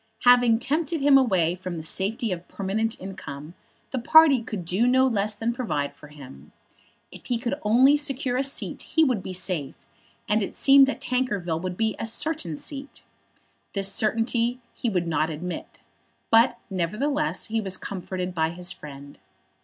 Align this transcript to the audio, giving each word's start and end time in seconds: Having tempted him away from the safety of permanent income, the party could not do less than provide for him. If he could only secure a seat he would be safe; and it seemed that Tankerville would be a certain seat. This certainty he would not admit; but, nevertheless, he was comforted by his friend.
Having 0.23 0.57
tempted 0.57 0.99
him 0.99 1.15
away 1.15 1.53
from 1.53 1.77
the 1.77 1.83
safety 1.83 2.31
of 2.31 2.47
permanent 2.47 2.99
income, 2.99 3.53
the 3.91 3.99
party 3.99 4.41
could 4.41 4.61
not 4.61 4.65
do 4.65 5.03
less 5.05 5.35
than 5.35 5.53
provide 5.53 5.93
for 5.93 6.07
him. 6.07 6.51
If 7.11 7.27
he 7.27 7.37
could 7.37 7.53
only 7.61 7.95
secure 7.97 8.35
a 8.35 8.41
seat 8.43 8.81
he 8.81 9.03
would 9.03 9.21
be 9.21 9.31
safe; 9.31 9.75
and 10.27 10.41
it 10.41 10.55
seemed 10.55 10.87
that 10.87 11.01
Tankerville 11.01 11.61
would 11.61 11.77
be 11.77 11.95
a 11.99 12.07
certain 12.07 12.57
seat. 12.57 13.03
This 13.73 13.93
certainty 13.93 14.59
he 14.73 14.89
would 14.89 15.05
not 15.05 15.29
admit; 15.29 15.81
but, 16.31 16.57
nevertheless, 16.71 17.49
he 17.49 17.61
was 17.61 17.77
comforted 17.77 18.33
by 18.33 18.49
his 18.49 18.71
friend. 18.71 19.19